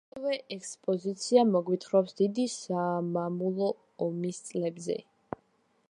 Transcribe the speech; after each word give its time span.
ასევე 0.11 0.35
ექსპოზიცია 0.53 1.43
მოგვითხრობს 1.49 2.17
დიდი 2.21 2.47
სამამულო 2.55 3.71
ომის 4.07 4.45
წლებზე. 4.49 4.99